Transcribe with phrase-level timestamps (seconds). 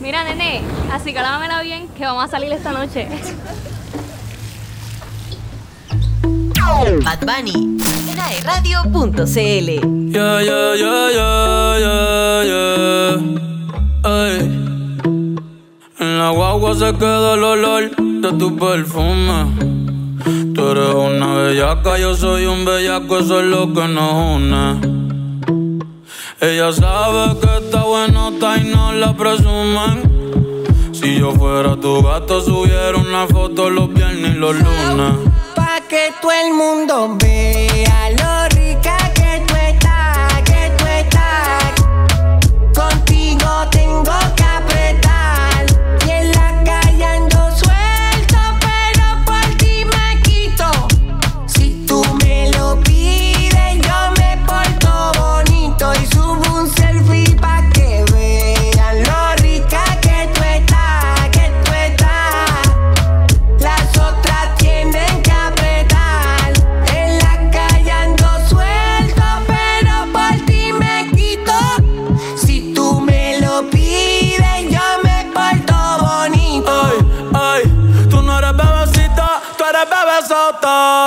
[0.00, 3.08] Mira, nene, así que lámela bien, que vamos a salir esta noche.
[7.04, 7.78] Bad Bunny,
[8.44, 9.68] radio.cl.
[10.12, 13.16] Yeah, yeah, yeah, yeah, yeah, yeah.
[14.04, 14.38] Ay.
[16.00, 19.46] En la guagua se queda el olor de tu perfume.
[20.54, 24.80] Tú eres una bellaca, yo soy un bellaco, eso es lo que nos une.
[26.40, 27.84] Ella sabe que está
[28.42, 30.02] y no la presumen.
[30.92, 35.30] Si yo fuera tu gato, subiera una foto los viernes y los lunes.
[35.54, 38.41] Pa' que todo el mundo vea lo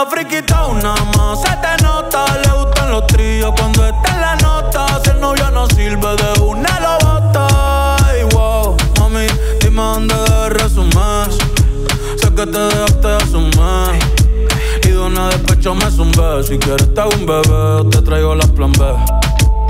[0.09, 2.25] Friquita, una más se te nota.
[2.43, 5.01] Le gustan los tríos cuando está en la nota.
[5.03, 7.97] Si el novio no sirve de una, lo bota.
[8.05, 9.27] Ay, wow, mami,
[9.61, 11.29] dime dónde resumir.
[12.17, 13.99] Sé que te dejaste de asumir.
[14.83, 16.43] Y de una despecho me zumbé.
[16.43, 18.85] Si quieres te un bebé te traigo las plan B.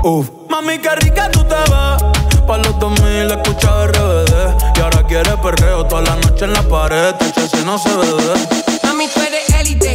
[0.02, 0.28] Uf.
[0.48, 2.42] Mami, qué rica tú te ves.
[2.46, 4.76] Pa' los 2000 escucha RBD.
[4.76, 7.14] Y ahora quieres perreo toda la noche en la pared.
[7.14, 8.76] Te si no se ve.
[8.84, 9.85] Mami, tú eres élite,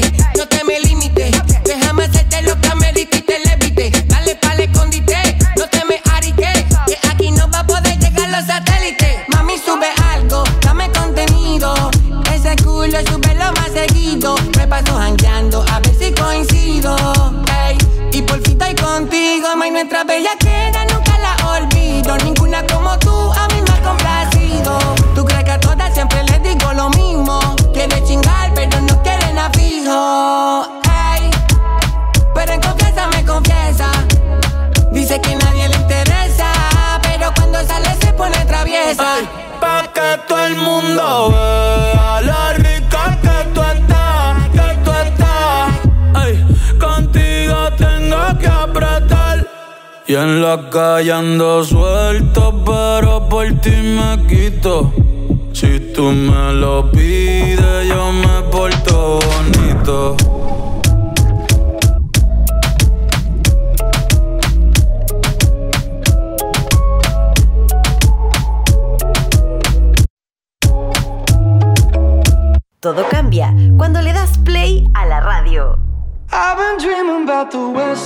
[50.11, 54.91] Y en la calle ando suelto, pero por ti me quito.
[55.53, 60.17] Si tú me lo pides, yo me porto bonito.
[72.81, 75.80] Todo cambia cuando le das play a la radio.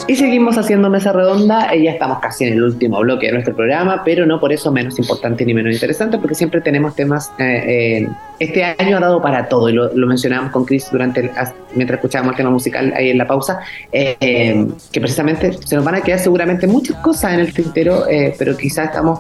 [0.07, 3.55] Y seguimos haciendo mesa redonda, eh, ya estamos casi en el último bloque de nuestro
[3.55, 7.31] programa, pero no por eso menos importante ni menos interesante, porque siempre tenemos temas.
[7.37, 8.09] eh, eh,
[8.39, 11.53] este año ha dado para todo, y lo, lo mencionábamos con Chris durante el- as-
[11.75, 13.59] mientras escuchábamos el tema musical ahí en la pausa,
[13.91, 18.05] que precisamente se nos van a quedar seguramente muchas cosas en el tintero,
[18.39, 19.19] pero quizás estamos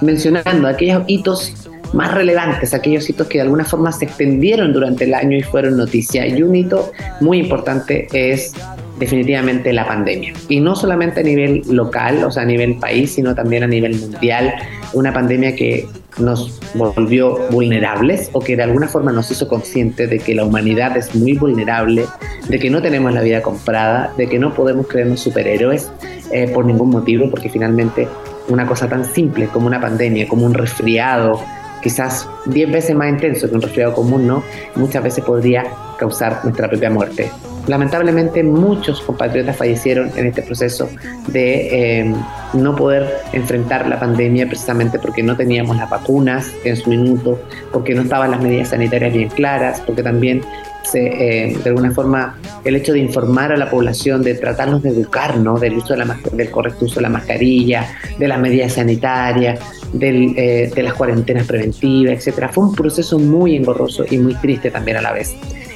[0.00, 5.14] mencionando aquellos hitos más relevantes, aquellos hitos que de alguna forma se extendieron durante el
[5.14, 6.26] año y fueron noticia.
[6.26, 8.52] Y un hito muy importante es
[8.98, 10.32] definitivamente la pandemia.
[10.48, 13.96] Y no solamente a nivel local, o sea, a nivel país, sino también a nivel
[13.96, 14.54] mundial.
[14.92, 15.86] Una pandemia que
[16.18, 20.96] nos volvió vulnerables o que de alguna forma nos hizo conscientes de que la humanidad
[20.96, 22.04] es muy vulnerable,
[22.48, 25.90] de que no tenemos la vida comprada, de que no podemos creernos superhéroes
[26.32, 28.08] eh, por ningún motivo, porque finalmente
[28.48, 31.40] una cosa tan simple como una pandemia, como un resfriado,
[31.82, 34.42] quizás 10 veces más intenso que un resfriado común, ¿no?
[34.74, 35.66] Muchas veces podría
[35.98, 37.30] causar nuestra propia muerte.
[37.66, 40.88] Lamentablemente muchos compatriotas fallecieron en este proceso
[41.26, 42.14] de eh,
[42.54, 47.38] no poder enfrentar la pandemia precisamente porque no teníamos las vacunas en su minuto,
[47.70, 50.40] porque no estaban las medidas sanitarias bien claras, porque también
[50.82, 54.88] se, eh, de alguna forma el hecho de informar a la población, de tratarnos de
[54.88, 55.58] educar, ¿no?
[55.58, 57.86] del uso de la del correcto uso de la mascarilla,
[58.18, 59.60] de las medidas sanitarias,
[60.00, 64.98] eh, de las cuarentenas preventivas, etcétera, fue un proceso muy engorroso y muy triste también
[64.98, 65.34] a la vez.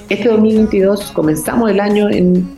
[0.08, 2.54] Este 2022 comenzamos el año en,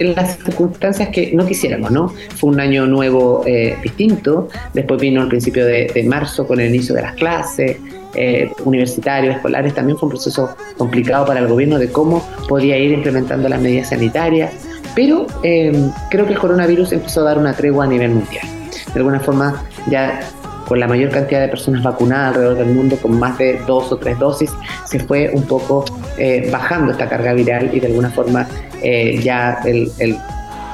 [0.00, 2.12] las circunstancias que no quisiéramos, ¿no?
[2.36, 6.74] Fue un año nuevo eh, distinto, después vino el principio de, de marzo con el
[6.74, 7.76] inicio de las clases,
[8.16, 12.92] eh, universitarios, escolares, también fue un proceso complicado para el gobierno de cómo podía ir
[12.92, 14.52] implementando las medidas sanitarias,
[14.94, 15.72] pero eh,
[16.10, 18.46] creo que el coronavirus empezó a dar una tregua a nivel mundial.
[18.92, 20.20] De alguna forma ya
[20.66, 23.96] con la mayor cantidad de personas vacunadas alrededor del mundo, con más de dos o
[23.96, 24.50] tres dosis,
[24.84, 25.84] se fue un poco
[26.18, 28.46] eh, bajando esta carga viral y de alguna forma
[28.82, 29.90] eh, ya el,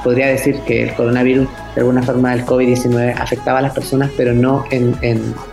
[0.03, 4.33] podría decir que el coronavirus, de alguna forma el COVID-19 afectaba a las personas, pero
[4.33, 4.95] no en,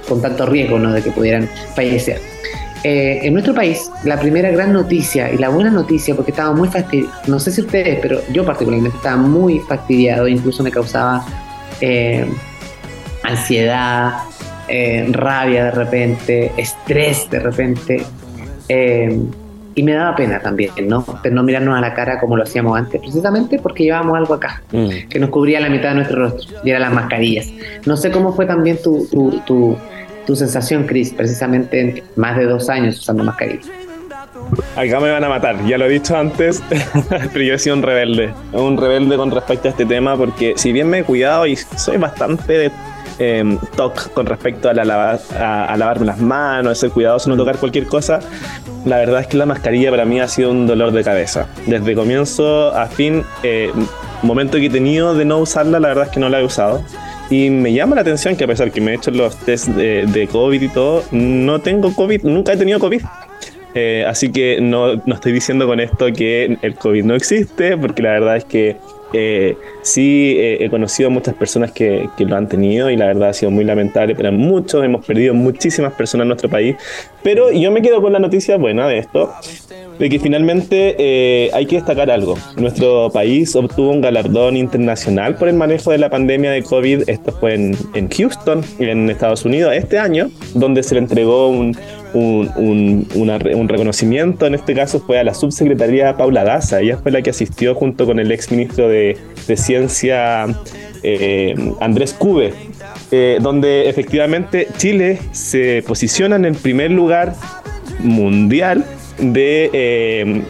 [0.09, 0.93] con tanto riesgo ¿no?
[0.93, 2.21] de que pudieran fallecer.
[2.85, 6.69] Eh, en nuestro país, la primera gran noticia y la buena noticia, porque estaba muy
[6.69, 11.27] fastidiado, no sé si ustedes, pero yo particularmente estaba muy fastidiado, incluso me causaba
[11.81, 12.25] eh,
[13.29, 14.15] ansiedad,
[14.69, 18.05] eh, rabia de repente, estrés de repente,
[19.75, 21.05] y me daba pena también, ¿no?
[21.23, 24.63] De no mirarnos a la cara como lo hacíamos antes, precisamente porque llevábamos algo acá,
[24.73, 25.09] mm.
[25.09, 27.51] que nos cubría la mitad de nuestro rostro, y eran las mascarillas.
[27.87, 29.79] No sé cómo fue también tu, tu, tu
[30.29, 33.63] tu sensación, Chris, precisamente en más de dos años usando mascarilla?
[34.77, 36.63] Acá me van a matar, ya lo he dicho antes,
[37.33, 40.71] pero yo he sido un rebelde, un rebelde con respecto a este tema porque si
[40.71, 42.71] bien me he cuidado y soy bastante de
[43.19, 47.87] eh, toc con respecto a, la a, lavarme las manos, ser cuidadoso, no tocar cualquier
[47.87, 48.21] cosa,
[48.85, 51.49] la verdad es que la mascarilla para mí ha sido un dolor de cabeza.
[51.67, 53.73] Desde comienzo a fin, eh,
[54.23, 56.83] momento que he tenido de no usarla, la verdad es que no la he usado.
[57.31, 60.29] Y me llama la atención que a pesar que me he hecho los test de,
[60.33, 63.03] COVID y todo, no tengo COVID, nunca he tenido COVID.
[63.75, 68.03] Eh, así que no, no, estoy diciendo con esto que el COVID no existe, porque
[68.03, 68.77] la verdad es que
[69.13, 73.31] eh, sí eh, he conocido muchas personas que, que, lo han tenido y la verdad
[73.31, 76.77] ha sido muy lamentable para muchos, hemos perdido muchísimas personas en nuestro país,
[77.23, 79.33] pero yo me quedo con la noticia buena de esto,
[79.99, 82.37] de que finalmente eh, hay que destacar algo.
[82.57, 87.09] Nuestro país obtuvo un galardón internacional por el manejo de la pandemia de COVID.
[87.09, 91.77] Esto fue en, en Houston, en Estados Unidos, este año, donde se le entregó un,
[92.15, 96.81] un, un, reconocimiento, en este caso fue a la subsecretaría Paula Daza.
[96.81, 100.47] Ella fue la que asistió junto con el ex ministro de, de Ciencia
[101.03, 102.53] eh, Andrés Cube,
[103.11, 107.35] eh, donde efectivamente Chile se posiciona en el primer lugar
[108.01, 108.85] mundial
[109.19, 110.43] de, eh,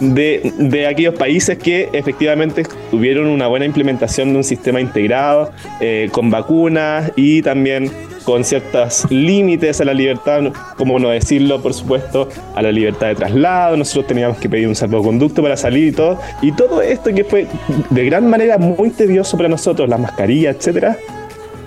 [0.00, 5.50] de, de, aquellos países que efectivamente tuvieron una buena implementación de un sistema integrado
[5.80, 7.90] eh, con vacunas y también
[8.28, 13.14] con ciertos límites a la libertad, como no decirlo, por supuesto, a la libertad de
[13.14, 13.74] traslado.
[13.76, 16.20] Nosotros teníamos que pedir un salvoconducto para salir y todo.
[16.42, 17.46] Y todo esto que fue
[17.88, 20.98] de gran manera muy tedioso para nosotros, las mascarillas, etcétera,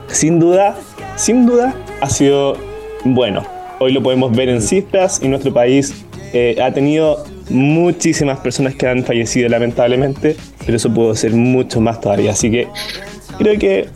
[0.06, 0.76] sin duda,
[1.16, 2.56] sin duda, ha sido
[3.06, 3.44] bueno.
[3.80, 8.88] Hoy lo podemos ver en cifras y nuestro país eh, ha tenido muchísimas personas que
[8.88, 12.32] han fallecido lamentablemente, pero eso pudo ser mucho más todavía.
[12.32, 12.68] Así que
[13.38, 13.88] creo que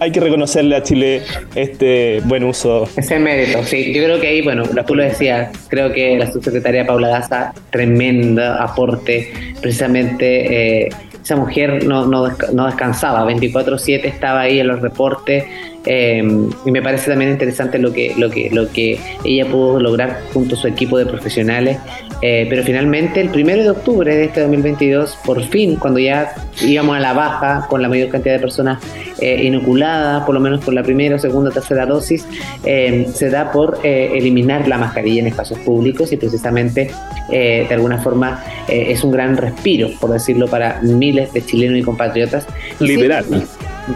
[0.00, 1.22] hay que reconocerle a Chile
[1.54, 2.88] este buen uso.
[2.96, 3.92] Ese mérito, sí.
[3.94, 8.42] Yo creo que ahí, bueno, tú lo decías, creo que la subsecretaria Paula Daza, tremendo
[8.42, 10.86] aporte, precisamente.
[10.86, 10.88] Eh,
[11.22, 15.44] esa mujer no, no, no descansaba, 24/7 estaba ahí en los reportes,
[15.84, 20.20] Em, y me parece también interesante lo que, lo, que, lo que ella pudo lograr
[20.32, 21.78] junto a su equipo de profesionales.
[22.24, 26.96] Eh, pero finalmente, el primero de octubre de este 2022, por fin, cuando ya íbamos
[26.96, 28.80] a la baja con la mayor cantidad de personas
[29.18, 32.24] eh, inoculadas, por lo menos por la primera, segunda, tercera dosis,
[32.64, 36.90] em, se da por eh, eliminar la mascarilla en espacios públicos y precisamente,
[37.28, 42.46] de alguna forma, es un gran respiro, por decirlo, para miles de chilenos y compatriotas.
[42.78, 43.24] Liberal.
[43.24, 43.42] Sí,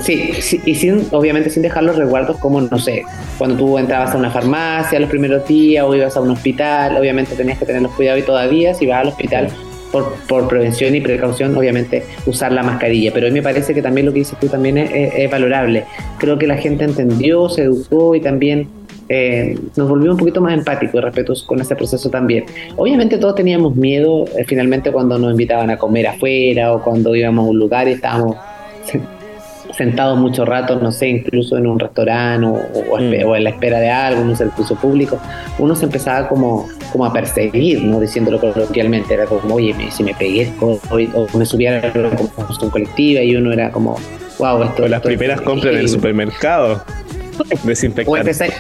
[0.06, 3.04] y sin, obviamente sin dejar los resguardos como, no sé,
[3.38, 7.36] cuando tú entrabas a una farmacia los primeros días o ibas a un hospital, obviamente
[7.36, 9.48] tenías que tener los cuidados y todavía si vas al hospital
[9.92, 13.12] por, por, prevención y precaución, obviamente usar la mascarilla.
[13.14, 15.84] Pero a mí me parece que también lo que dices tú también es, valorable.
[16.18, 18.68] Creo que la gente entendió, se educó y también
[19.08, 22.44] eh, nos volvió un poquito más empáticos y respetuosos con este proceso también.
[22.76, 27.46] Obviamente todos teníamos miedo eh, finalmente cuando nos invitaban a comer afuera o cuando íbamos
[27.46, 28.36] a un lugar y estábamos
[29.74, 33.34] sentado mucho rato, no sé, incluso en un restaurante o, mm.
[33.34, 35.18] en la espera de algo, en un servicio público,
[35.58, 38.00] uno se empezaba como, como a perseguir, ¿no?
[38.00, 40.78] Diciéndolo coloquialmente, era como, oye, si me pegué o,
[41.36, 43.96] me subiera a la colectiva y uno era como,
[44.38, 44.84] wow, esto...
[44.84, 46.82] O las primeras compras en el supermercado.
[47.64, 48.52] Desinfectante.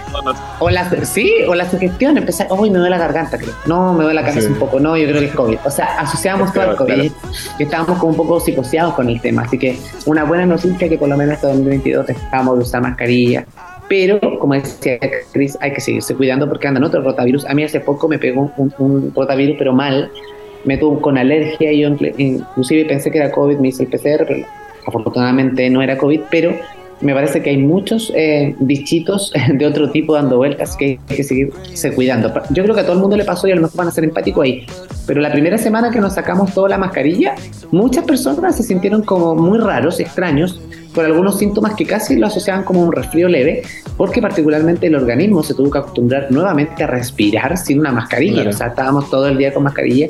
[0.58, 3.54] O, la, sí, o la sugestión, empezar, uy, me duele la garganta, creo.
[3.66, 5.58] No, me duele la cabeza un poco, no, yo creo que es COVID.
[5.64, 7.10] O sea, asociamos todo al COVID
[7.58, 9.42] y estábamos como un poco psicoseados con el tema.
[9.42, 13.46] Así que una buena noticia que por lo menos hasta 2022 dejamos de usar mascarilla.
[13.88, 14.98] Pero, como decía
[15.32, 17.44] Chris, hay que seguirse cuidando porque andan otros rotavirus.
[17.46, 20.10] A mí hace poco me pegó un, rotavirus, pero mal.
[20.64, 24.26] Me tuvo con alergia y yo inclusive pensé que era COVID, me hice el PCR,
[24.26, 24.44] pero
[24.84, 26.56] afortunadamente no era COVID, pero
[27.00, 31.24] me parece que hay muchos eh, bichitos de otro tipo dando vueltas que hay que
[31.24, 32.32] seguirse cuidando.
[32.50, 33.90] Yo creo que a todo el mundo le pasó y a lo mejor van a
[33.90, 34.66] ser empáticos ahí.
[35.06, 37.34] Pero la primera semana que nos sacamos toda la mascarilla,
[37.70, 40.60] muchas personas se sintieron como muy raros, extraños,
[40.94, 43.62] con algunos síntomas que casi lo asociaban como un resfrío leve,
[43.98, 48.42] porque particularmente el organismo se tuvo que acostumbrar nuevamente a respirar sin una mascarilla.
[48.42, 48.50] Claro.
[48.50, 50.08] O sea, estábamos todo el día con mascarilla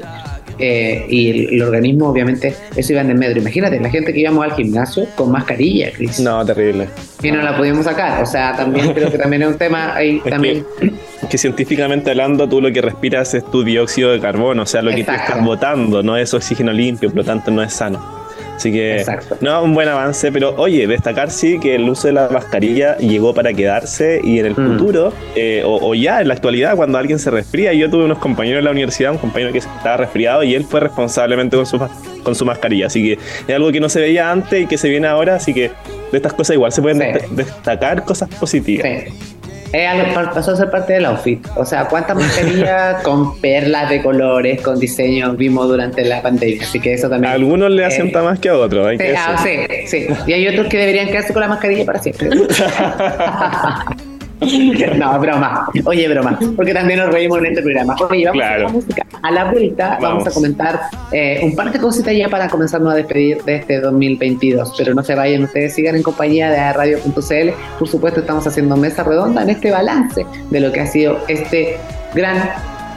[0.59, 3.37] eh, y el, el organismo, obviamente, eso iba en el medio.
[3.39, 6.21] Imagínate, la gente que íbamos al gimnasio con mascarilla, Cris.
[6.21, 6.89] No, terrible.
[7.23, 8.23] Y no la pudimos sacar.
[8.23, 10.65] O sea, también creo que también es un tema ahí también.
[10.81, 10.93] que,
[11.29, 14.91] que científicamente hablando, tú lo que respiras es tu dióxido de carbono, o sea, lo
[14.91, 18.26] que te estás botando, no es oxígeno limpio, por lo tanto no es sano.
[18.57, 19.37] Así que, Exacto.
[19.43, 23.35] no, un buen avance, pero oye, destacar sí que el uso de la mascarilla llegó
[23.35, 24.79] para quedarse y en el Mm.
[24.79, 28.19] futuro, eh, o, o ya en la actualidad, cuando alguien se resfría, yo tuve unos
[28.19, 31.79] compañeros en la universidad, un compañero que estaba resfriado y él fue responsablemente con su,
[32.23, 33.13] con su mascarilla, así que
[33.47, 35.71] es algo que no se veía antes y que se viene ahora, así que
[36.11, 37.27] de estas cosas igual se pueden Sí.
[37.33, 38.87] destacar cosas positivas.
[38.87, 39.36] Sí.
[39.73, 41.45] Es algo- pa- pasó a ser parte del outfit.
[41.57, 46.63] O sea, cuántas mascarillas con perlas de colores, con diseños vimos durante la pandemia.
[46.63, 47.33] Así que eso A también.
[47.33, 50.07] algunos le Eh, asienta más que a otros, hay Sí, que ah, sí, sí.
[50.27, 52.29] Y hay otros que deberían quedarse con la mascarilla para siempre.
[54.97, 55.69] no, broma.
[55.85, 56.39] Oye, broma.
[56.57, 57.95] Porque también nos reímos en este programa.
[58.11, 58.63] Oye, vamos a Claro.
[58.65, 59.07] la música.
[59.23, 60.27] A la vuelta vamos, Vamos.
[60.27, 60.81] a comentar
[61.13, 64.75] eh, un par de cositas ya para comenzarnos a despedir de este 2022.
[64.77, 67.51] Pero no se vayan, ustedes sigan en compañía de radio.cl.
[67.79, 71.77] Por supuesto, estamos haciendo mesa redonda en este balance de lo que ha sido este
[72.15, 72.37] gran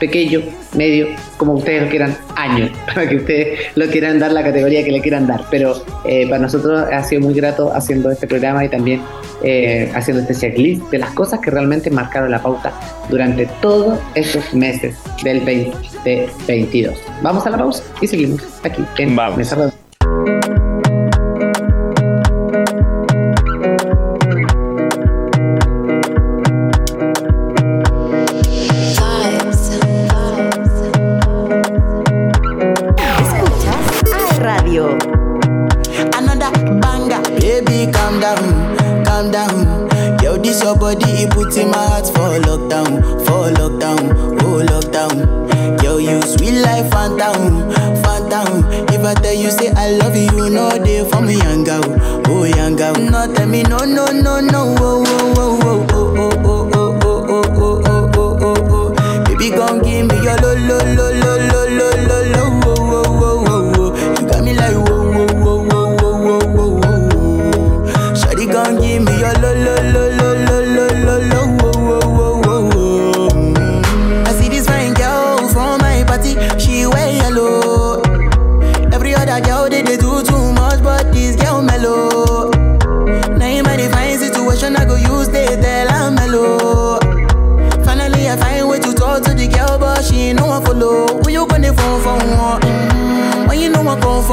[0.00, 0.40] pequeño,
[0.76, 4.90] medio, como ustedes lo quieran, año, para que ustedes lo quieran dar la categoría que
[4.90, 5.44] le quieran dar.
[5.50, 9.00] Pero eh, para nosotros ha sido muy grato haciendo este programa y también
[9.42, 12.72] eh, haciendo este checklist de las cosas que realmente marcaron la pauta
[13.08, 16.98] durante todos estos meses del 2022.
[17.22, 19.38] Vamos a la pausa y seguimos aquí en Vamos.
[19.38, 19.70] Mesa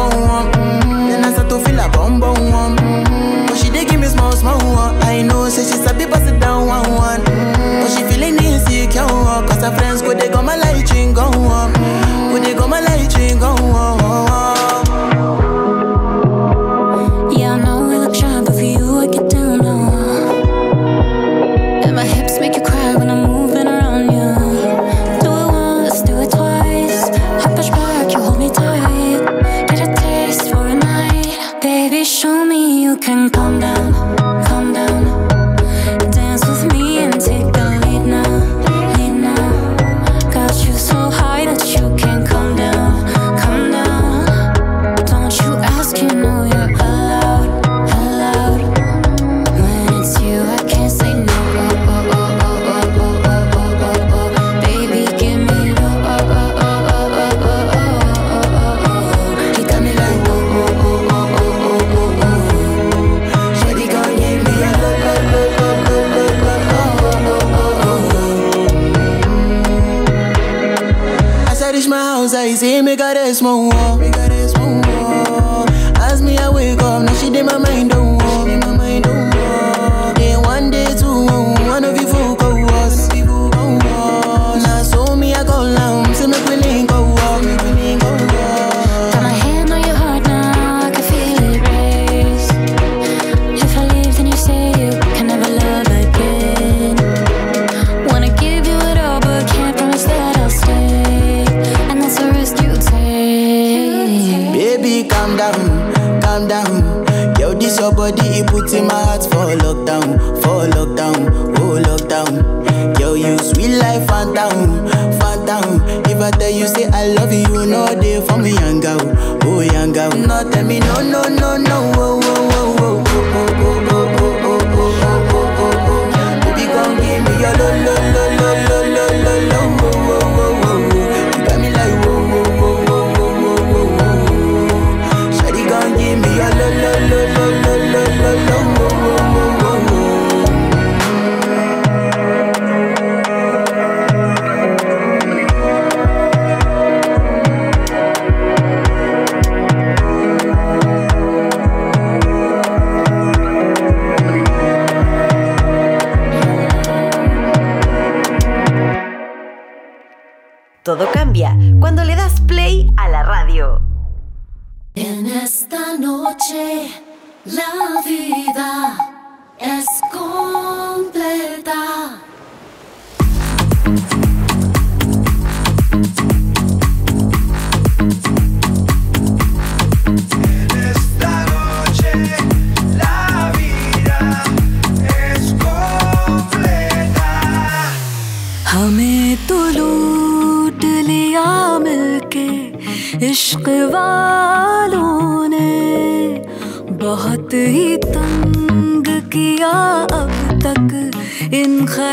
[0.07, 1.09] For one, mm-hmm.
[1.09, 2.75] then I start to feel a bum bum one.
[2.77, 3.47] Mm-hmm.
[3.47, 4.95] But she dey give me small small one.
[5.03, 7.19] I know, say she sabi pass it down one one.
[7.21, 7.81] Mm-hmm.
[7.83, 10.01] But she feeling insecure, cause her friends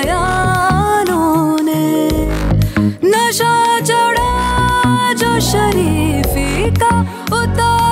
[0.05, 1.11] इन
[1.65, 1.85] ने
[3.05, 7.01] नशा चढ़ा जो शरीफी का
[7.43, 7.84] उतार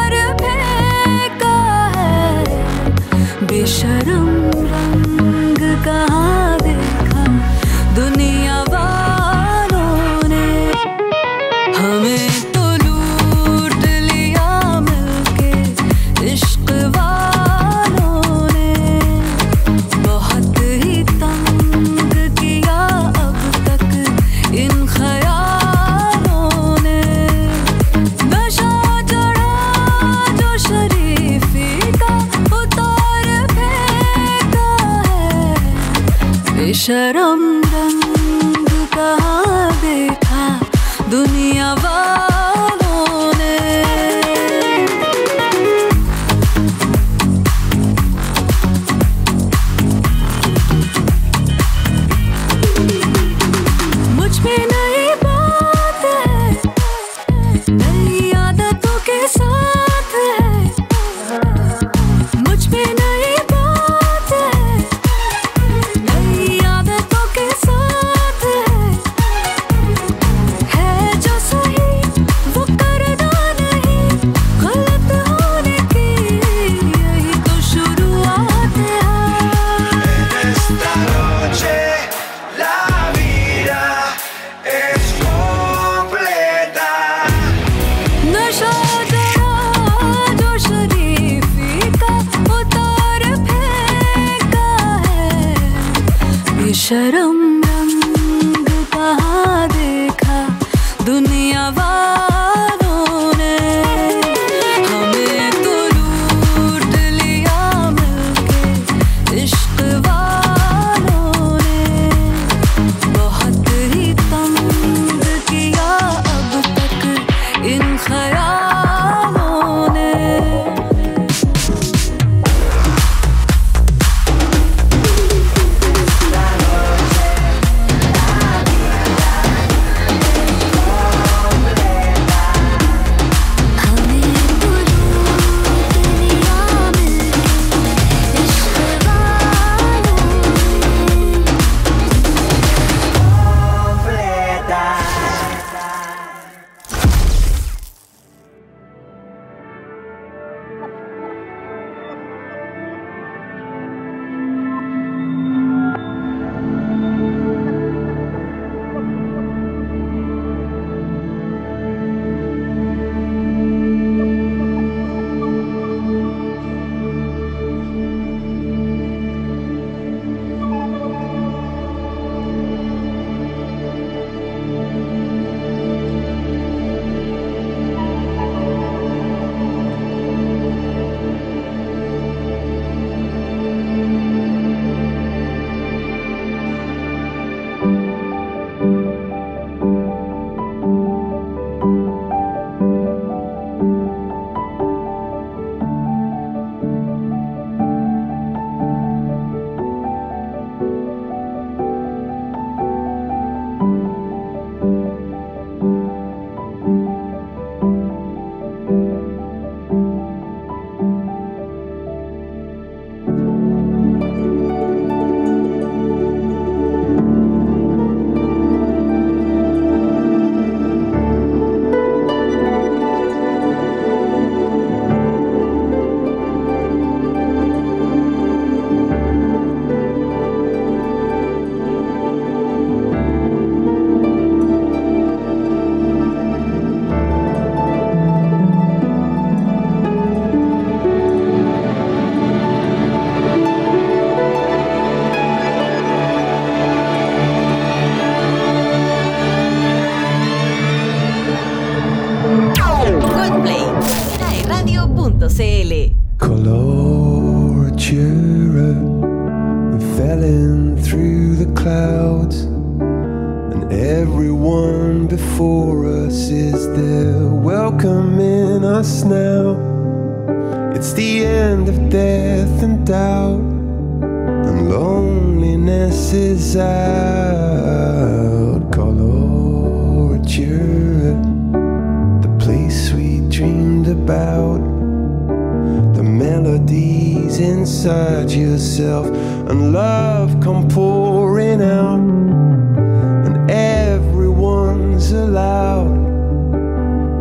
[36.93, 37.22] Terus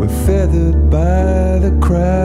[0.01, 2.20] we're feathered by the crowd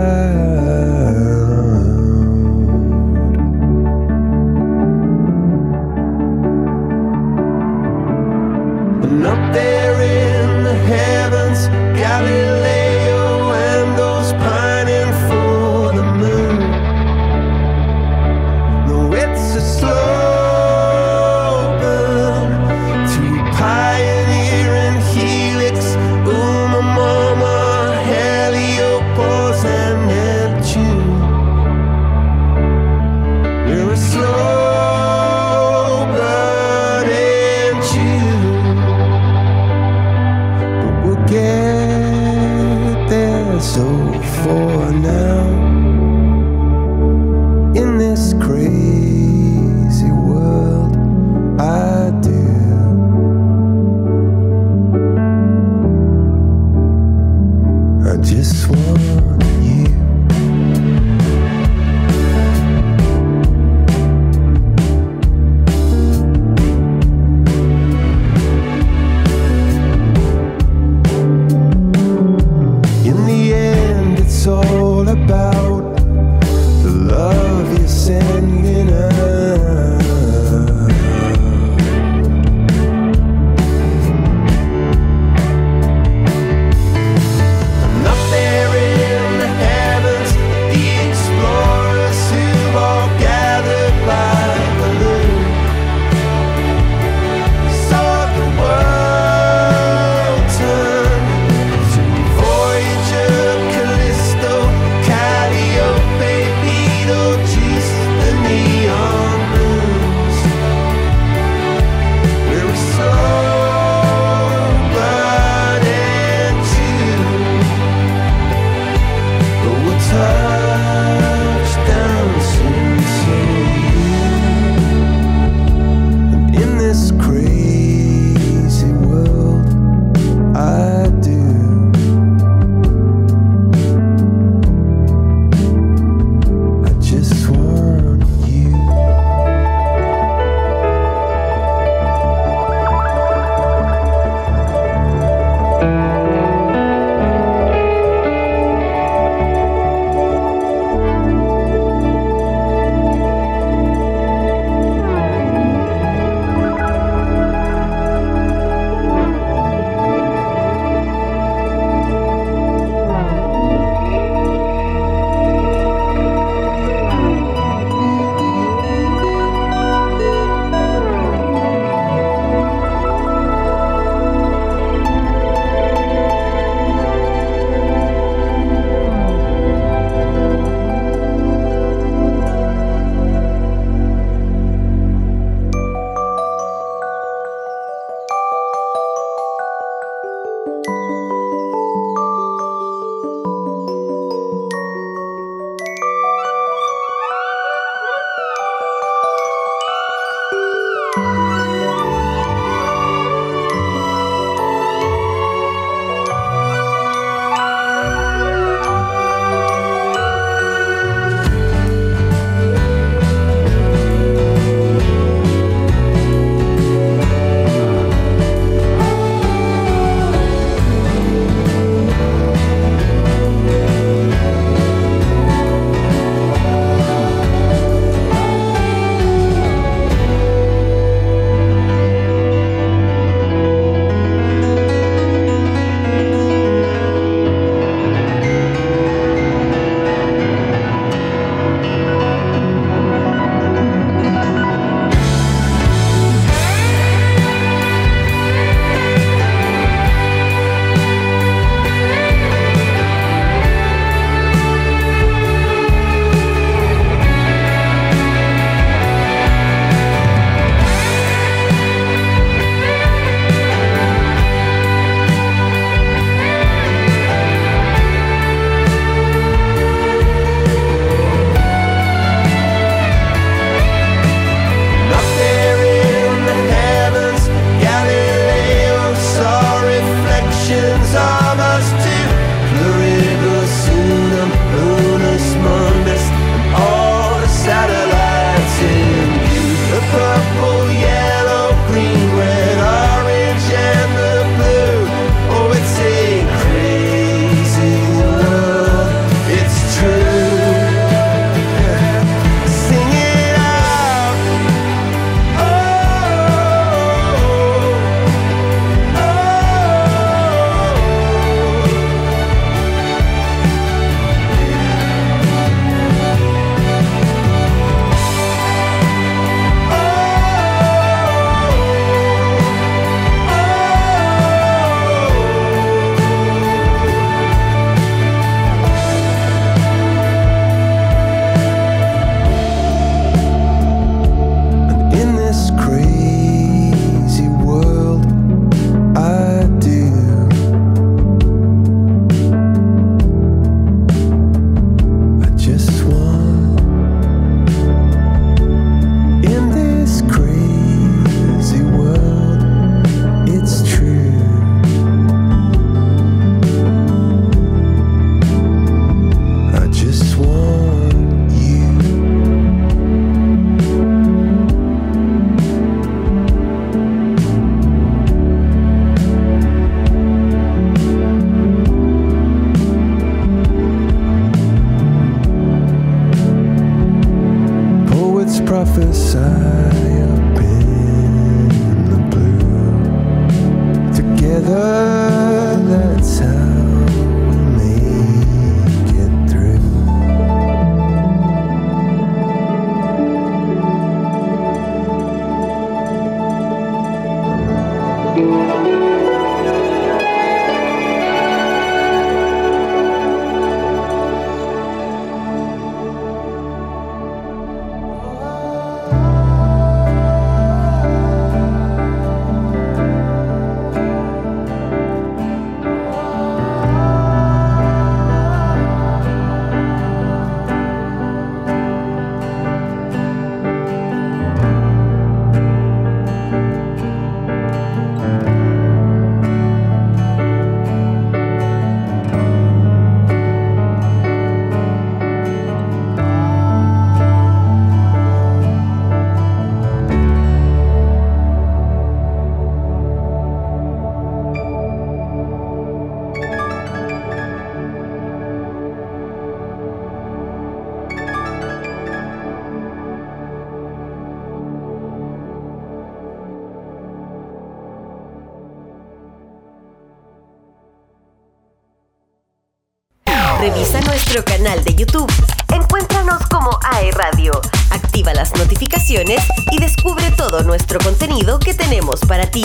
[463.66, 465.26] Revisa nuestro canal de YouTube.
[465.74, 467.50] Encuéntranos como AE Radio.
[467.90, 469.40] Activa las notificaciones
[469.72, 472.64] y descubre todo nuestro contenido que tenemos para ti.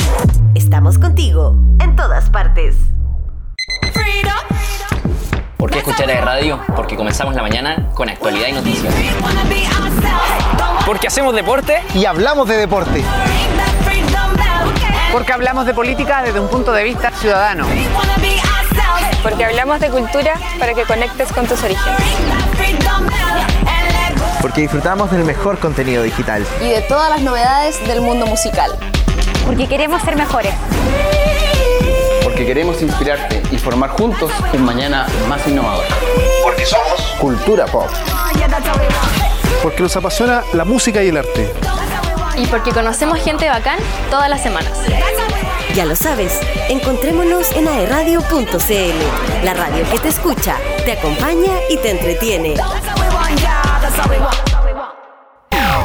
[0.53, 2.75] Estamos contigo en todas partes.
[5.57, 6.59] ¿Por qué escuchar a radio?
[6.75, 8.93] Porque comenzamos la mañana con actualidad y noticias.
[10.85, 13.03] Porque hacemos deporte y hablamos de deporte.
[15.11, 17.65] Porque hablamos de política desde un punto de vista ciudadano.
[19.23, 21.99] Porque hablamos de cultura para que conectes con tus orígenes.
[24.41, 26.45] Porque disfrutamos del mejor contenido digital.
[26.61, 28.71] Y de todas las novedades del mundo musical.
[29.45, 30.53] Porque queremos ser mejores.
[32.23, 35.85] Porque queremos inspirarte y formar juntos un mañana más innovador.
[36.43, 37.89] Porque somos Cultura Pop.
[39.61, 41.53] Porque nos apasiona la música y el arte.
[42.41, 43.77] Y porque conocemos gente bacán
[44.09, 44.71] todas las semanas.
[45.75, 51.91] Ya lo sabes, encontrémonos en aeradio.cl, la radio que te escucha, te acompaña y te
[51.91, 52.55] entretiene.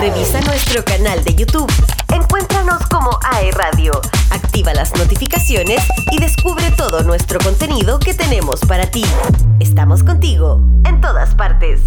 [0.00, 1.70] Revisa nuestro canal de YouTube.
[2.14, 3.92] Encuéntranos como AE Radio.
[4.30, 9.04] Activa las notificaciones y descubre todo nuestro contenido que tenemos para ti.
[9.60, 11.82] Estamos contigo en todas partes.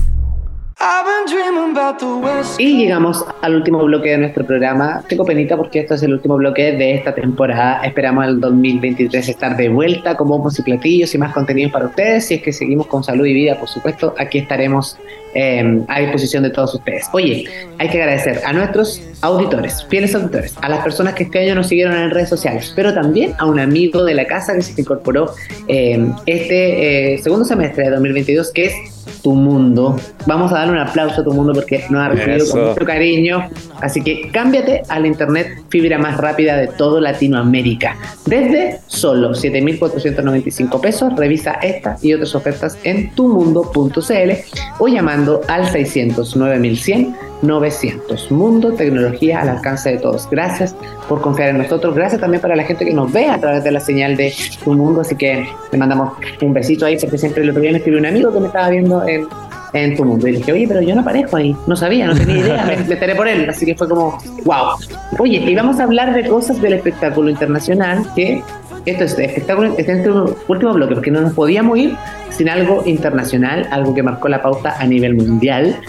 [2.57, 5.03] Y llegamos al último bloque de nuestro programa.
[5.09, 7.81] Tengo penita porque esto es el último bloque de esta temporada.
[7.83, 12.27] Esperamos el 2023 estar de vuelta con bombos y platillos y más contenidos para ustedes.
[12.27, 14.97] Si es que seguimos con salud y vida, por supuesto, aquí estaremos
[15.33, 17.09] eh, a disposición de todos ustedes.
[17.11, 17.45] Oye,
[17.79, 21.67] hay que agradecer a nuestros auditores, fieles auditores, a las personas que este año nos
[21.67, 25.33] siguieron en redes sociales, pero también a un amigo de la casa que se incorporó
[25.67, 28.73] eh, este eh, segundo semestre de 2022, que es
[29.21, 29.95] Tu Mundo.
[30.25, 32.51] Vamos a darle un aplauso a Tu Mundo porque nos ha recibido Eso.
[32.51, 33.49] con mucho cariño.
[33.81, 37.95] Así que cámbiate a la internet fibra más rápida de todo Latinoamérica.
[38.25, 44.31] Desde solo 7.495 pesos, revisa esta y otras ofertas en tumundo.cl
[44.79, 48.31] o llamando al 600 9100 900.
[48.31, 50.29] Mundo, tecnología al alcance de todos.
[50.29, 50.75] Gracias
[51.07, 51.95] por confiar en nosotros.
[51.95, 54.73] Gracias también para la gente que nos ve a través de la señal de Tu
[54.73, 55.01] Mundo.
[55.01, 58.39] Así que le mandamos un besito ahí porque siempre día me escribió un amigo que
[58.39, 59.27] me estaba viendo en,
[59.73, 60.27] en Tu Mundo.
[60.27, 61.55] Y le dije, oye, pero yo no aparezco ahí.
[61.67, 62.65] No sabía, no tenía idea.
[62.65, 63.49] me, me enteré por él.
[63.49, 64.75] Así que fue como, wow.
[65.17, 68.43] Oye, y vamos a hablar de cosas del espectáculo internacional que
[68.85, 71.95] esto es espectáculo, este es nuestro último bloque, porque no nos podíamos ir
[72.29, 75.79] sin algo internacional, algo que marcó la pauta a nivel mundial,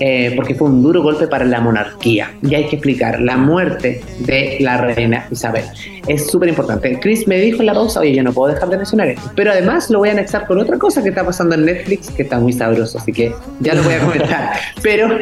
[0.00, 2.34] eh, porque fue un duro golpe para la monarquía.
[2.42, 5.64] Y hay que explicar, la muerte de la reina Isabel
[6.06, 6.98] es súper importante.
[7.00, 9.50] Chris me dijo en la pausa, oye, yo no puedo dejar de mencionar esto, pero
[9.50, 12.38] además lo voy a anexar con otra cosa que está pasando en Netflix, que está
[12.38, 14.52] muy sabroso, así que ya lo voy a comentar.
[14.82, 15.18] pero,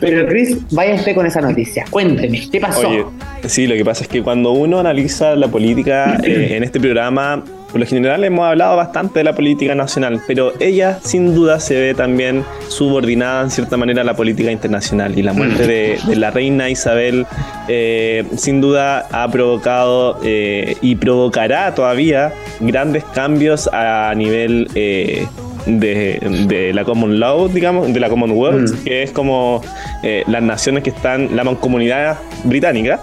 [0.00, 1.84] pero Chris, vaya usted con esa noticia.
[1.90, 2.88] Cuénteme, ¿qué pasó?
[2.88, 3.04] Oye,
[3.46, 7.44] sí, lo que pasa es que cuando uno analiza la política eh, en este programa,
[7.70, 11.78] por lo general hemos hablado bastante de la política nacional, pero ella sin duda se
[11.80, 16.16] ve también subordinada en cierta manera a la política internacional y la muerte de, de
[16.16, 17.26] la reina Isabel
[17.68, 25.26] eh, sin duda ha provocado eh, y provocará todavía grandes cambios a nivel eh,
[25.66, 29.62] de, de la Common Law, digamos, de la Commonwealth, que es como
[30.02, 33.00] eh, las naciones que están, la mancomunidad británica,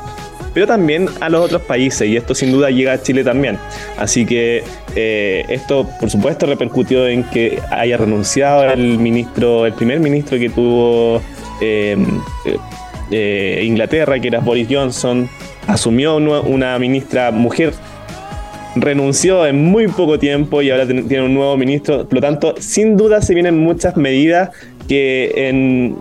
[0.54, 3.58] pero también a los otros países, y esto sin duda llega a Chile también.
[3.98, 4.64] Así que
[4.96, 10.50] eh, esto, por supuesto, repercutió en que haya renunciado el ministro, el primer ministro que
[10.50, 11.22] tuvo
[11.62, 11.98] eh,
[13.12, 15.30] eh, Inglaterra, que era Boris Johnson,
[15.68, 17.74] asumió una, ministra mujer
[18.76, 22.06] renunció en muy poco tiempo y ahora tiene un nuevo ministro.
[22.06, 24.52] Por lo tanto, sin duda se vienen muchas medidas
[24.88, 25.98] que en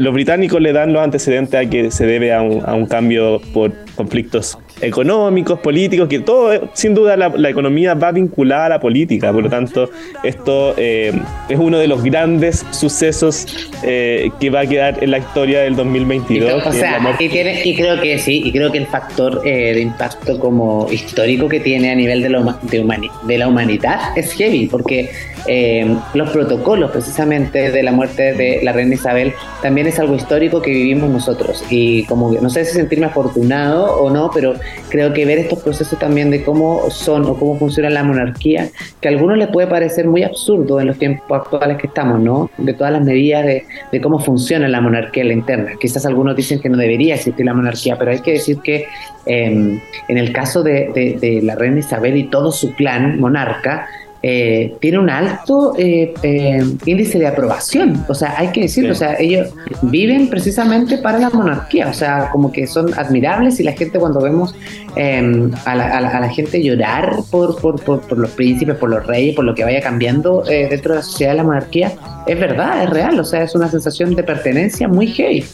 [0.00, 3.40] los británicos le dan los antecedentes a que se debe a un, a un cambio
[3.52, 8.80] por conflictos económicos, políticos, que todo, sin duda la, la economía va vinculada a la
[8.80, 9.90] política, por lo tanto
[10.24, 11.12] esto eh,
[11.48, 13.46] es uno de los grandes sucesos
[13.84, 16.50] eh, que va a quedar en la historia del Y 2022.
[16.62, 19.72] creo- o sea, y, tiene, y creo que sí, y creo que el factor eh,
[19.74, 24.66] de impacto como histórico que tiene a nivel de, humani- de la humanidad es heavy,
[24.66, 25.10] porque
[25.46, 30.60] eh, los protocolos precisamente de la muerte de la reina Isabel también es algo histórico
[30.62, 31.64] que vivimos nosotros.
[31.70, 34.54] Y como no sé si sentirme afortunado o no, pero
[34.88, 38.68] creo que ver estos procesos también de cómo son o cómo funciona la monarquía,
[39.00, 42.50] que a algunos les puede parecer muy absurdo en los tiempos actuales que estamos, ¿no?
[42.58, 45.72] De todas las medidas de, de cómo funciona la monarquía en la interna.
[45.80, 48.86] Quizás algunos dicen que no debería existir la monarquía, pero hay que decir que
[49.26, 53.86] eh, en el caso de, de- de la reina Isabel y todo su clan monarca,
[54.22, 58.04] eh, tiene un alto eh, eh, índice de aprobación.
[58.08, 59.04] O sea, hay que decirlo, Sí.
[59.04, 59.48] o sea, ellos
[59.82, 64.20] viven precisamente para la monarquía, o sea, como que son admirables y la gente cuando
[64.20, 64.54] vemos
[64.96, 68.76] eh, a, la, a la- a la gente llorar por, por, por, por los príncipes,
[68.76, 71.44] por los reyes, por lo que vaya cambiando eh, dentro de la sociedad de la
[71.44, 71.92] monarquía,
[72.26, 75.44] es verdad, es real, o sea, es una sensación de pertenencia muy heavy.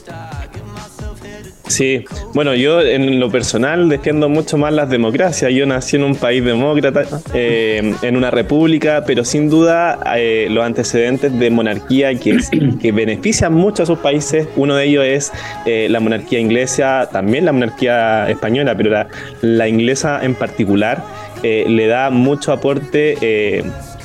[1.68, 2.04] Sí,
[2.34, 5.52] bueno, yo en lo personal defiendo mucho más las democracias.
[5.52, 7.04] Yo nací en un país demócrata,
[7.34, 12.38] eh, en una república, pero sin duda eh, los antecedentes de monarquía que,
[12.80, 15.32] que benefician mucho a sus países, uno de ellos es
[15.66, 19.08] eh, la monarquía inglesa, también la monarquía española, pero la,
[19.42, 21.04] la inglesa en particular
[21.42, 23.62] eh, le da mucho aporte.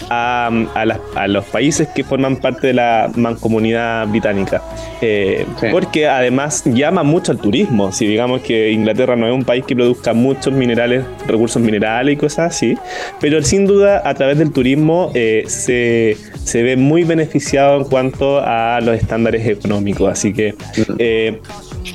[0.10, 4.62] A, a las- a los países que forman parte de la mancomunidad británica.
[5.02, 7.92] Eh, Porque además llama mucho al turismo.
[7.92, 12.18] Si digamos que Inglaterra no es un país que produzca muchos minerales, recursos minerales y
[12.18, 12.78] cosas así,
[13.20, 18.40] pero sin duda a través del turismo eh, se, se ve muy beneficiado en cuanto
[18.40, 20.10] a los estándares económicos.
[20.12, 20.56] Así que
[21.00, 21.40] eh,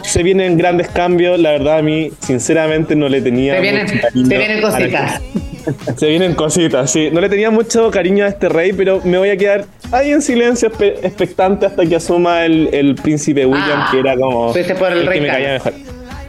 [0.02, 1.38] se vienen grandes cambios.
[1.38, 3.54] La verdad, a mí, sinceramente, no le tenía.
[3.54, 5.22] Se vienen, mucho cariño se vienen cositas.
[5.96, 7.08] se vienen cositas, sí.
[7.12, 10.22] No le tenía mucho cariño a este rey, pero me voy a quedar ahí en
[10.22, 10.70] silencio
[11.02, 15.02] expectante hasta que asuma el, el príncipe William, Ah, que era como fuiste por el
[15.02, 15.46] que rey me Carlos.
[15.46, 15.72] caía mejor.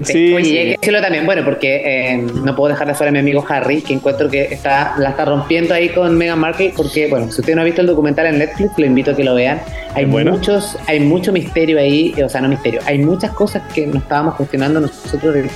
[0.04, 0.58] Sí, Sí, Oye, sí.
[0.58, 3.46] hay que decirlo también, bueno, porque eh, no puedo dejar de fuera a mi amigo
[3.48, 7.42] Harry, que encuentro que está, la está rompiendo ahí con Meghan Markle, porque, bueno, si
[7.42, 9.60] usted no ha visto el documental en Netflix, lo invito a que lo vean.
[9.94, 10.32] Hay bueno?
[10.32, 14.36] muchos, hay mucho misterio ahí, o sea, no misterio, hay muchas cosas que nos estábamos
[14.36, 15.50] cuestionando nosotros de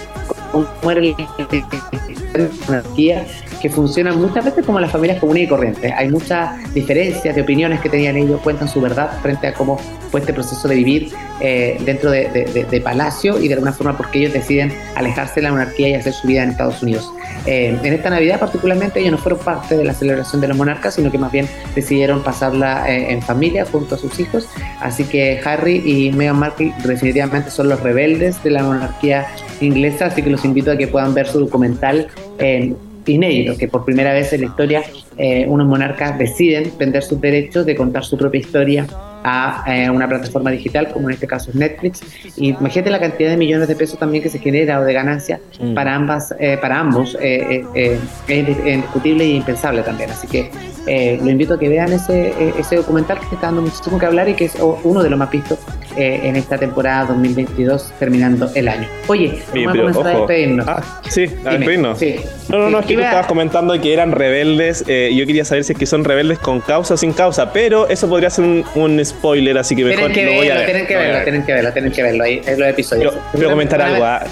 [0.52, 3.26] cómo era la monarquía
[3.64, 5.90] que funciona muchas veces como las familias comunes y corrientes.
[5.96, 9.78] Hay muchas diferencias de opiniones que tenían ellos, cuentan su verdad frente a cómo
[10.12, 13.72] fue este proceso de vivir eh, dentro de, de- de- de Palacio y de alguna
[13.72, 17.10] forma porque ellos deciden alejarse de la monarquía y hacer su vida en Estados Unidos.
[17.46, 20.96] Eh, en esta Navidad particularmente ellos no fueron parte de la celebración de los monarcas,
[20.96, 24.46] sino que más bien decidieron pasarla eh, en familia junto a sus hijos.
[24.82, 29.26] Así que Harry y Meghan Markle definitivamente son los rebeldes de la monarquía
[29.62, 32.08] inglesa, así que los invito a que puedan ver su documental
[32.40, 32.74] eh,
[33.12, 34.84] inédito, que por primera vez en la historia
[35.18, 38.88] eh, unos monarcas deciden vender sus derechos de contar su propia historia
[39.26, 42.02] a eh, una plataforma digital, como en este caso es Netflix.
[42.36, 45.40] Y imagínate la cantidad de millones de pesos también que se genera o de ganancia
[45.60, 45.74] Mm.
[45.74, 50.10] para ambas, eh, para ambos, eh, eh, eh, es indiscutible y impensable también.
[50.10, 50.50] Así que
[50.88, 54.06] eh, lo invito a que vean ese, eh, ese documental que está dando muchísimo que
[54.06, 55.60] hablar y que es o- uno de los más vistos
[55.96, 58.88] eh, en esta temporada 2022, terminando el año.
[59.08, 60.10] Oye, Oye, vamos a ojo.
[60.10, 60.68] despedirnos.
[60.68, 62.00] Ah, sí, a despedirnos.
[62.00, 62.16] sí.
[62.50, 64.84] No, no, no, es que tú estabas comentando que eran rebeldes.
[64.88, 67.88] eh, yo quería saber si es que son rebeldes con causa o sin causa, pero
[67.90, 70.66] eso podría ser un, un spoiler, así que mejor Tienen que lo voy a ver.
[70.66, 71.24] tienen que verlo, ver.
[71.24, 73.12] tienen que verlo, tienen que verlo ahí los episodios.
[73.14, 74.04] Quiero, quiero comentar algo.
[74.04, 74.24] ah.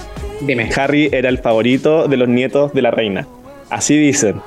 [0.41, 0.69] Dime.
[0.75, 3.27] Harry era el favorito de los nietos de la reina.
[3.69, 4.41] Así dicen.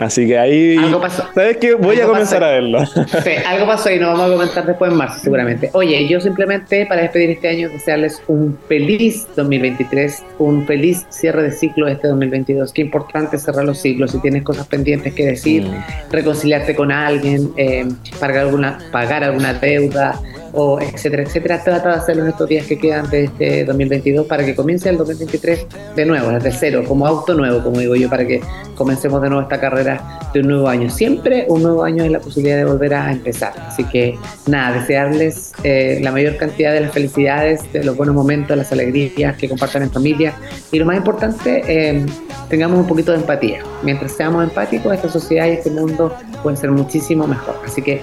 [0.00, 0.76] Así que ahí.
[0.78, 1.24] Algo pasó.
[1.34, 1.74] ¿Sabes qué?
[1.74, 2.44] Voy a comenzar pasó.
[2.44, 2.80] a verlo.
[3.22, 5.70] Sí, algo pasó y nos vamos a comentar después en marzo seguramente.
[5.74, 11.52] Oye, yo simplemente para despedir este año desearles un feliz 2023, un feliz cierre de
[11.52, 12.72] ciclo este 2022.
[12.72, 15.66] Qué importante cerrar los ciclos, si tienes cosas pendientes que decir,
[16.10, 17.86] reconciliarte con alguien, eh,
[18.18, 20.18] pagar, alguna, pagar alguna deuda
[20.52, 21.62] o etcétera, etcétera.
[21.62, 24.96] Trata de hacerlo en estos días que quedan de este 2022 para que comience el
[24.96, 28.40] 2023 de nuevo, desde cero, como auto nuevo, como digo yo, para que
[28.74, 30.88] comencemos de nuevo esta carrera de un nuevo año.
[30.90, 33.52] Siempre un nuevo año es la posibilidad de volver a empezar.
[33.66, 38.56] Así que nada, desearles eh, la mayor cantidad de las felicidades, de los buenos momentos,
[38.56, 40.34] las alegrías que compartan en familia
[40.72, 42.06] y lo más importante, eh,
[42.48, 43.62] tengamos un poquito de empatía.
[43.82, 47.56] Mientras seamos empáticos, esta sociedad y este mundo pueden ser muchísimo mejor.
[47.64, 48.00] Así que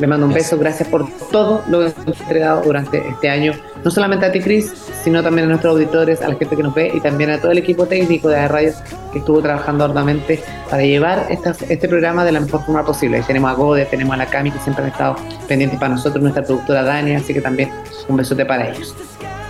[0.00, 3.52] Le mando un beso, gracias por todo lo que hemos entregado durante este año.
[3.82, 4.72] No solamente a ti, Cris,
[5.02, 7.50] sino también a nuestros auditores, a la gente que nos ve y también a todo
[7.50, 8.72] el equipo técnico de la radio
[9.12, 10.40] que estuvo trabajando arduamente
[10.70, 13.16] para llevar esta- este programa de la mejor forma posible.
[13.16, 15.16] Ahí tenemos a Gode, tenemos a la Cami que siempre han estado
[15.48, 17.70] pendientes para nosotros, nuestra productora Dani, así que también
[18.08, 18.94] un besote para ellos.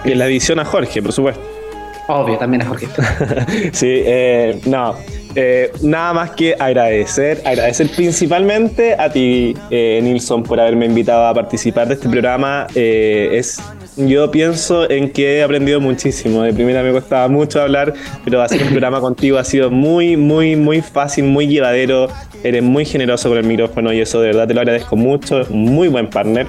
[0.04, 1.42] Y la edición a Jorge, por supuesto.
[2.06, 2.86] Obvio, también a Jorge.
[3.72, 4.94] sí, eh, no.
[5.40, 11.32] Eh, nada más que agradecer, agradecer principalmente a ti, eh, Nilsson, por haberme invitado a
[11.32, 12.66] participar de este programa.
[12.74, 13.62] Eh, es,
[13.96, 16.42] yo pienso en que he aprendido muchísimo.
[16.42, 20.56] De primera me costaba mucho hablar, pero hacer un programa contigo ha sido muy, muy,
[20.56, 22.08] muy fácil, muy llevadero.
[22.42, 25.44] Eres muy generoso con el micrófono y eso de verdad te lo agradezco mucho.
[25.50, 26.48] Muy buen partner.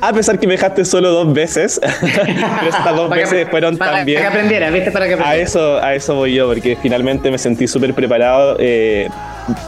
[0.00, 3.76] A pesar que me dejaste solo dos veces, pero estas dos Para que- veces fueron
[3.76, 4.20] para también.
[4.20, 4.92] que aprendiera, ¿viste?
[4.92, 5.42] Para que A aprendiera.
[5.42, 9.08] eso, a eso voy yo, porque finalmente me sentí súper preparado eh,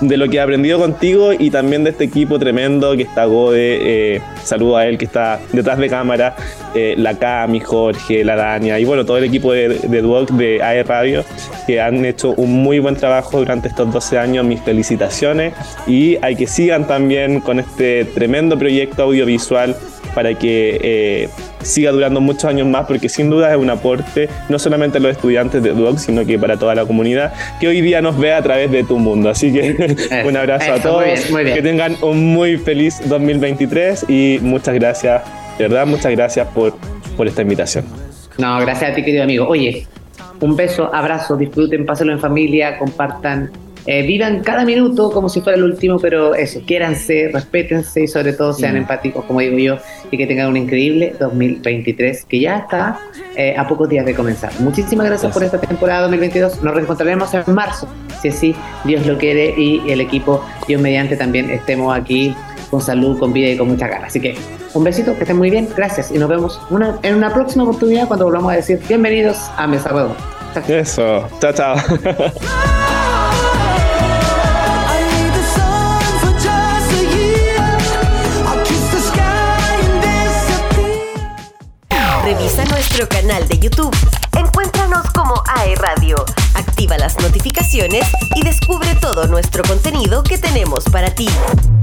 [0.01, 3.78] de lo que he aprendido contigo y también de este equipo tremendo que está Gode.
[4.16, 6.37] Eh, saludo a él que está detrás de cámara,
[6.76, 10.62] eh, la Cami, Jorge, la Dania y bueno, todo el equipo de, de Duoc de
[10.62, 11.24] AE Radio
[11.66, 14.45] que han hecho un muy buen trabajo durante estos 12 años.
[14.45, 15.55] Mis felicitaciones
[15.89, 19.74] y hay que sigan también con este tremendo proyecto audiovisual
[20.14, 21.28] para que eh,
[21.62, 25.12] siga durando muchos años más, porque sin duda es un aporte no solamente a los
[25.12, 28.42] estudiantes de Duoc, sino que para toda la comunidad que hoy día nos ve a
[28.42, 29.30] través de tu mundo.
[29.30, 31.56] Así que un abrazo a todos, muy bien, muy bien.
[31.56, 35.22] que tengan un muy feliz 2023 y muchas gracias,
[35.58, 36.74] de verdad, muchas gracias por,
[37.16, 37.84] por esta invitación.
[38.38, 39.46] No, gracias a ti, querido amigo.
[39.46, 39.86] Oye,
[40.40, 43.50] un beso, abrazo, disfruten, pásenlo en familia, compartan,
[43.87, 48.33] eh, vivan cada minuto como si fuera el último, pero eso, quiéranse, respétense y sobre
[48.33, 49.76] todo sean empáticos, como digo yo,
[50.11, 52.99] y que tengan un increíble 2023 que ya está
[53.37, 54.53] eh, a pocos días de comenzar.
[54.61, 56.62] Muchísimas gracias por esta temporada 2022.
[56.62, 57.89] Nos reencontraremos en marzo,
[58.20, 58.55] si así
[58.85, 62.35] Dios lo quiere y el equipo, Dios mediante, también estemos aquí
[62.70, 64.09] con salud, con vida y con mucha ganas.
[64.09, 64.37] Así que
[64.74, 68.07] un besito, que estén muy bien, gracias y nos vemos una- en una próxima oportunidad
[68.07, 70.16] cuando volvamos a decir bienvenidos a Mesa Redonda.
[70.68, 71.76] Eso, chao, chao.
[83.01, 83.96] nuestro canal de YouTube.
[84.36, 86.16] Encuéntranos como AE Radio.
[86.55, 91.28] Activa las notificaciones y descubre todo nuestro contenido que tenemos para ti.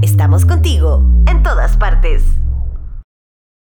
[0.00, 2.37] Estamos contigo en todas partes.